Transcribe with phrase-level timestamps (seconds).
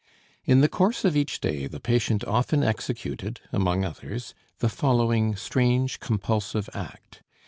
[0.45, 5.99] In the course of each day the patient often executed, among others, the following strange
[5.99, 7.21] compulsive act.